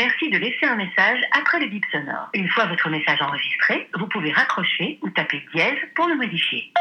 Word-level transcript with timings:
suffit 0.00 0.30
de 0.30 0.38
laisser 0.38 0.66
un 0.66 0.76
message 0.76 1.20
après 1.32 1.60
le 1.60 1.66
bip 1.66 1.84
sonore. 1.90 2.28
Une 2.34 2.48
fois 2.48 2.66
votre 2.66 2.88
message 2.90 3.20
enregistré, 3.20 3.88
vous 3.94 4.06
pouvez 4.08 4.32
raccrocher 4.32 4.98
ou 5.02 5.10
taper 5.10 5.42
dièse 5.54 5.78
pour 5.94 6.06
le 6.08 6.16
modifier. 6.16 6.72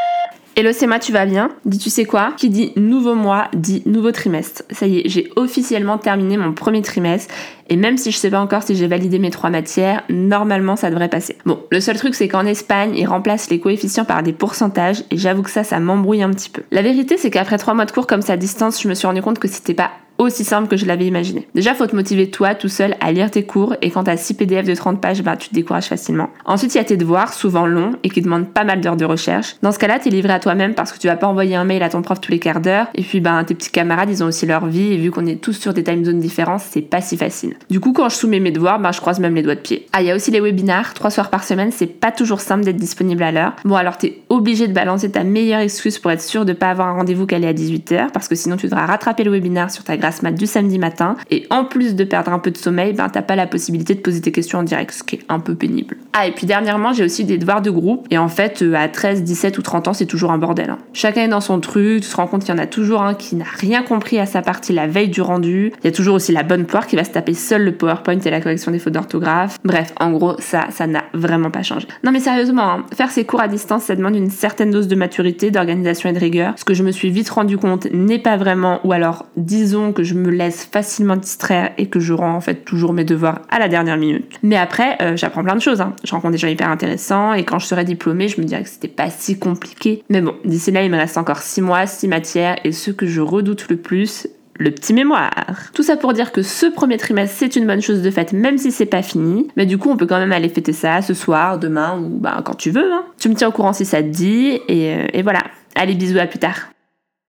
Hello, 0.57 0.71
c'est 0.71 0.87
tu 0.99 1.11
vas 1.11 1.25
bien? 1.25 1.49
Dis, 1.65 1.79
tu 1.79 1.89
sais 1.89 2.05
quoi? 2.05 2.31
Qui 2.37 2.49
dit 2.49 2.71
nouveau 2.77 3.13
mois 3.13 3.49
dit 3.53 3.83
nouveau 3.85 4.13
trimestre. 4.13 4.63
Ça 4.71 4.87
y 4.87 4.99
est, 4.99 5.09
j'ai 5.09 5.29
officiellement 5.35 5.97
terminé 5.97 6.37
mon 6.37 6.53
premier 6.53 6.81
trimestre 6.81 7.33
et 7.67 7.75
même 7.75 7.97
si 7.97 8.09
je 8.09 8.17
sais 8.17 8.29
pas 8.29 8.39
encore 8.39 8.63
si 8.63 8.73
j'ai 8.73 8.87
validé 8.87 9.19
mes 9.19 9.31
trois 9.31 9.49
matières, 9.49 10.03
normalement 10.07 10.77
ça 10.77 10.89
devrait 10.89 11.09
passer. 11.09 11.35
Bon, 11.45 11.59
le 11.71 11.81
seul 11.81 11.97
truc 11.97 12.15
c'est 12.15 12.29
qu'en 12.29 12.45
Espagne, 12.45 12.93
ils 12.95 13.05
remplacent 13.05 13.49
les 13.49 13.59
coefficients 13.59 14.05
par 14.05 14.23
des 14.23 14.31
pourcentages 14.31 15.03
et 15.11 15.17
j'avoue 15.17 15.43
que 15.43 15.49
ça, 15.49 15.65
ça 15.65 15.81
m'embrouille 15.81 16.23
un 16.23 16.29
petit 16.29 16.49
peu. 16.49 16.61
La 16.71 16.81
vérité 16.81 17.17
c'est 17.17 17.31
qu'après 17.31 17.57
trois 17.57 17.73
mois 17.73 17.85
de 17.85 17.91
cours 17.91 18.07
comme 18.07 18.21
ça 18.21 18.33
à 18.33 18.37
distance, 18.37 18.81
je 18.81 18.87
me 18.87 18.93
suis 18.93 19.07
rendu 19.07 19.21
compte 19.21 19.39
que 19.39 19.49
c'était 19.49 19.73
pas 19.73 19.91
aussi 20.17 20.43
simple 20.43 20.67
que 20.67 20.77
je 20.77 20.85
l'avais 20.85 21.05
imaginé. 21.05 21.47
Déjà, 21.55 21.73
faut 21.73 21.87
te 21.87 21.95
motiver 21.95 22.29
toi 22.29 22.55
tout 22.55 22.69
seul 22.69 22.95
à 23.01 23.11
lire 23.11 23.29
tes 23.31 23.45
cours 23.45 23.75
et 23.81 23.91
quand 23.91 24.05
t'as 24.05 24.17
6 24.17 24.35
PDF 24.35 24.65
de 24.65 24.75
30 24.75 25.01
pages, 25.01 25.21
bah, 25.21 25.35
tu 25.35 25.49
te 25.49 25.53
décourages 25.53 25.87
facilement. 25.87 26.29
Ensuite, 26.45 26.73
il 26.73 26.77
y 26.77 26.81
a 26.81 26.85
tes 26.85 26.97
devoirs, 26.97 27.33
souvent 27.33 27.65
longs 27.65 27.93
et 28.03 28.09
qui 28.09 28.21
demandent 28.21 28.49
pas 28.49 28.63
mal 28.63 28.81
d'heures 28.81 28.97
de 28.97 29.05
recherche. 29.05 29.55
Dans 29.61 29.71
ce 29.71 29.79
cas-là, 29.79 29.99
t'es 29.99 30.09
livré 30.09 30.33
à 30.33 30.39
toi-même 30.45 30.75
parce 30.75 30.91
que 30.91 30.99
tu 30.99 31.07
vas 31.07 31.15
pas 31.15 31.25
envoyer 31.25 31.55
un 31.55 31.63
mail 31.63 31.81
à 31.81 31.89
ton 31.89 32.03
prof 32.03 32.21
tous 32.21 32.31
les 32.31 32.37
quarts 32.37 32.59
d'heure 32.59 32.85
et 32.93 33.01
puis 33.01 33.19
ben 33.19 33.43
tes 33.43 33.55
petits 33.55 33.71
camarades, 33.71 34.11
ils 34.11 34.23
ont 34.23 34.27
aussi 34.27 34.45
leur 34.45 34.67
vie 34.67 34.93
et 34.93 34.97
vu 34.97 35.09
qu'on 35.09 35.25
est 35.25 35.41
tous 35.41 35.53
sur 35.53 35.73
des 35.73 35.83
time 35.83 36.05
zones 36.05 36.19
différentes, 36.19 36.61
c'est 36.61 36.83
pas 36.83 37.01
si 37.01 37.17
facile. 37.17 37.55
Du 37.71 37.79
coup, 37.79 37.93
quand 37.93 38.09
je 38.09 38.15
soumets 38.15 38.39
mes 38.39 38.51
devoirs, 38.51 38.79
ben 38.79 38.91
je 38.91 39.01
croise 39.01 39.19
même 39.19 39.33
les 39.33 39.41
doigts 39.41 39.55
de 39.55 39.61
pied. 39.61 39.87
Ah, 39.91 40.03
il 40.03 40.07
y 40.07 40.11
a 40.11 40.15
aussi 40.15 40.29
les 40.29 40.39
webinars, 40.39 40.93
trois 40.93 41.09
soirs 41.09 41.31
par 41.31 41.43
semaine, 41.43 41.71
c'est 41.71 41.87
pas 41.87 42.11
toujours 42.11 42.41
simple 42.41 42.63
d'être 42.63 42.75
disponible 42.75 43.23
à 43.23 43.31
l'heure. 43.31 43.53
Bon, 43.65 43.73
alors 43.73 43.97
t'es 43.97 44.19
obligé 44.29 44.67
de 44.67 44.73
balancer 44.73 45.09
ta 45.09 45.23
meilleure 45.23 45.61
excuse 45.61 45.97
pour 45.97 46.11
être 46.11 46.21
sûr 46.21 46.45
de 46.45 46.53
pas 46.53 46.69
avoir 46.69 46.89
un 46.89 46.93
rendez-vous 46.93 47.25
calé 47.25 47.47
à 47.47 47.53
18h 47.53 48.11
parce 48.11 48.27
que 48.27 48.35
sinon 48.35 48.55
tu 48.55 48.67
devras 48.67 48.85
rattraper 48.85 49.23
le 49.23 49.31
webinar 49.31 49.71
sur 49.71 49.83
ta 49.83 49.97
grasse 49.97 50.21
mat 50.21 50.31
du 50.31 50.45
samedi 50.45 50.77
matin. 50.77 51.15
Et 51.31 51.47
en 51.49 51.65
plus 51.65 51.95
de 51.95 52.03
perdre 52.03 52.31
un 52.31 52.39
peu 52.39 52.51
de 52.51 52.57
sommeil, 52.57 52.93
ben 52.93 53.09
t'as 53.09 53.23
pas 53.23 53.35
la 53.35 53.47
possibilité 53.47 53.95
de 53.95 54.01
poser 54.01 54.21
tes 54.21 54.31
questions 54.31 54.59
en 54.59 54.63
direct, 54.63 54.91
ce 54.91 55.01
qui 55.01 55.15
est 55.15 55.25
un 55.27 55.39
peu 55.39 55.55
pénible. 55.55 55.97
Ah, 56.13 56.27
et 56.27 56.31
puis 56.31 56.45
dernièrement, 56.45 56.93
j'ai 56.93 57.03
aussi 57.03 57.25
des 57.25 57.39
devoirs 57.39 57.63
de 57.63 57.71
groupe. 57.71 58.05
Et 58.11 58.19
en 58.19 58.29
fait, 58.29 58.61
euh, 58.61 58.75
à 58.75 58.87
13, 58.87 59.23
17 59.23 59.57
ou 59.57 59.61
30 59.61 59.87
ans, 59.87 59.93
c'est 59.93 60.05
toujours 60.05 60.31
un 60.31 60.34
bordel. 60.37 60.69
Hein. 60.69 60.77
Chacun 60.93 61.23
est 61.23 61.27
dans 61.27 61.41
son 61.41 61.59
truc, 61.59 62.03
tu 62.03 62.09
te 62.09 62.15
rends 62.15 62.27
compte 62.27 62.43
qu'il 62.43 62.53
y 62.53 62.57
en 62.57 62.61
a 62.61 62.67
toujours 62.67 63.01
un 63.01 63.13
qui 63.13 63.35
n'a 63.35 63.45
rien 63.45 63.83
compris 63.83 64.19
à 64.19 64.25
sa 64.25 64.41
partie 64.41 64.73
la 64.73 64.87
veille 64.87 65.09
du 65.09 65.21
rendu. 65.21 65.71
Il 65.83 65.85
y 65.85 65.87
a 65.87 65.91
toujours 65.91 66.15
aussi 66.15 66.31
la 66.31 66.43
bonne 66.43 66.65
poire 66.65 66.87
qui 66.87 66.95
va 66.95 67.03
se 67.03 67.11
taper 67.11 67.33
seul 67.33 67.63
le 67.63 67.71
PowerPoint 67.73 68.19
et 68.19 68.29
la 68.29 68.41
correction 68.41 68.71
des 68.71 68.79
fautes 68.79 68.93
d'orthographe. 68.93 69.57
Bref, 69.63 69.93
en 69.99 70.11
gros, 70.11 70.35
ça, 70.39 70.67
ça 70.71 70.87
n'a 70.87 71.03
vraiment 71.13 71.51
pas 71.51 71.63
changé. 71.63 71.87
Non 72.03 72.11
mais 72.11 72.19
sérieusement, 72.19 72.71
hein, 72.71 72.85
faire 72.93 73.11
ces 73.11 73.25
cours 73.25 73.41
à 73.41 73.47
distance, 73.47 73.83
ça 73.83 73.95
demande 73.95 74.15
une 74.15 74.29
certaine 74.29 74.71
dose 74.71 74.87
de 74.87 74.95
maturité, 74.95 75.51
d'organisation 75.51 76.09
et 76.09 76.13
de 76.13 76.19
rigueur. 76.19 76.53
Ce 76.57 76.65
que 76.65 76.73
je 76.73 76.83
me 76.83 76.91
suis 76.91 77.09
vite 77.09 77.29
rendu 77.29 77.57
compte 77.57 77.87
n'est 77.91 78.19
pas 78.19 78.37
vraiment, 78.37 78.79
ou 78.83 78.91
alors 78.91 79.25
disons 79.37 79.93
que 79.93 80.03
je 80.03 80.13
me 80.13 80.29
laisse 80.29 80.65
facilement 80.65 81.15
distraire 81.15 81.71
et 81.77 81.87
que 81.87 81.99
je 81.99 82.13
rends 82.13 82.35
en 82.35 82.41
fait 82.41 82.65
toujours 82.65 82.93
mes 82.93 83.03
devoirs 83.03 83.41
à 83.49 83.59
la 83.59 83.67
dernière 83.67 83.97
minute. 83.97 84.39
Mais 84.43 84.57
après, 84.57 84.97
euh, 85.01 85.15
j'apprends 85.15 85.43
plein 85.43 85.55
de 85.55 85.61
choses. 85.61 85.81
Hein. 85.81 85.93
Je 86.03 86.11
rencontre 86.11 86.31
des 86.31 86.37
gens 86.37 86.47
hyper 86.47 86.69
intéressants 86.69 87.33
et 87.33 87.43
quand 87.43 87.59
je 87.59 87.67
serai 87.67 87.83
diplômée, 87.83 88.27
je 88.27 88.39
me 88.41 88.45
dirais 88.45 88.63
que 88.63 88.69
c'était 88.69 88.87
pas 88.87 89.09
si 89.09 89.37
compliqué. 89.37 90.03
Mais 90.09 90.21
bon, 90.21 90.24
d'ici 90.43 90.71
là, 90.71 90.83
il 90.83 90.91
me 90.91 90.97
reste 90.97 91.17
encore 91.17 91.39
6 91.39 91.61
mois, 91.61 91.85
6 91.85 92.07
matières 92.07 92.57
et 92.63 92.71
ce 92.71 92.91
que 92.91 93.05
je 93.05 93.21
redoute 93.21 93.69
le 93.69 93.77
plus, 93.77 94.27
le 94.57 94.71
petit 94.71 94.93
mémoire. 94.93 95.31
Tout 95.73 95.83
ça 95.83 95.97
pour 95.97 96.13
dire 96.13 96.31
que 96.31 96.41
ce 96.41 96.65
premier 96.65 96.97
trimestre, 96.97 97.35
c'est 97.37 97.55
une 97.55 97.67
bonne 97.67 97.81
chose 97.81 98.01
de 98.01 98.11
fait, 98.11 98.33
même 98.33 98.57
si 98.57 98.71
c'est 98.71 98.85
pas 98.85 99.01
fini. 99.01 99.47
Mais 99.55 99.65
du 99.65 99.77
coup, 99.77 99.89
on 99.89 99.97
peut 99.97 100.05
quand 100.05 100.19
même 100.19 100.31
aller 100.31 100.49
fêter 100.49 100.73
ça 100.73 101.01
ce 101.01 101.13
soir, 101.13 101.59
demain 101.59 101.99
ou 101.99 102.19
bah, 102.19 102.41
quand 102.43 102.55
tu 102.55 102.71
veux. 102.71 102.91
Hein. 102.91 103.03
Tu 103.19 103.29
me 103.29 103.35
tiens 103.35 103.49
au 103.49 103.51
courant 103.51 103.73
si 103.73 103.85
ça 103.85 104.01
te 104.01 104.07
dit. 104.07 104.59
Et, 104.67 104.93
euh, 104.93 105.07
et 105.13 105.21
voilà. 105.21 105.41
Allez, 105.75 105.95
bisous, 105.95 106.17
à 106.19 106.25
plus 106.25 106.39
tard. 106.39 106.69